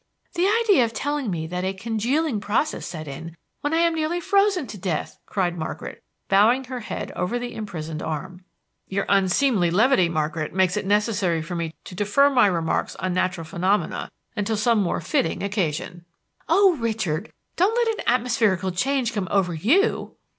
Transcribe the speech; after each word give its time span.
"The 0.33 0.47
idea 0.63 0.83
of 0.83 0.93
telling 0.93 1.29
me 1.29 1.45
that 1.45 1.63
'a 1.63 1.75
congealing 1.75 2.39
process 2.39 2.87
set 2.87 3.07
in,' 3.07 3.37
when 3.59 3.71
I 3.71 3.81
am 3.81 3.93
nearly 3.93 4.19
frozen 4.19 4.65
to 4.65 4.77
death!" 4.79 5.19
cried 5.27 5.55
Margaret, 5.55 6.01
bowing 6.27 6.63
her 6.63 6.79
head 6.79 7.11
over 7.15 7.37
the 7.37 7.53
imprisoned 7.53 8.01
arm. 8.01 8.43
"Your 8.87 9.05
unseemly 9.07 9.69
levity, 9.69 10.09
Margaret, 10.09 10.55
makes 10.55 10.75
it 10.75 10.87
necessary 10.87 11.43
for 11.43 11.53
me 11.53 11.75
to 11.83 11.93
defer 11.93 12.31
my 12.31 12.47
remarks 12.47 12.95
on 12.95 13.13
natural 13.13 13.45
phenomena 13.45 14.09
until 14.35 14.57
some 14.57 14.81
more 14.81 15.01
fitting 15.01 15.43
occasion." 15.43 16.05
"Oh, 16.49 16.75
Richard, 16.77 17.31
don't 17.55 17.75
let 17.75 17.99
an 17.99 18.03
atmospherical 18.07 18.71
change 18.71 19.13
come 19.13 19.27
over 19.29 19.55
_you!" 19.55 20.13